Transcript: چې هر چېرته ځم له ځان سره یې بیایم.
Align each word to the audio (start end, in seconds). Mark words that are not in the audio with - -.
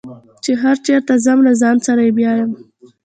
چې 0.43 0.51
هر 0.61 0.75
چېرته 0.85 1.13
ځم 1.25 1.39
له 1.47 1.53
ځان 1.61 1.77
سره 1.87 2.01
یې 2.07 2.13
بیایم. 2.17 2.51